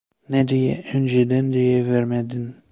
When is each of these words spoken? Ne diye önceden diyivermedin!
Ne 0.29 0.47
diye 0.47 0.83
önceden 0.93 1.53
diyivermedin! 1.53 2.55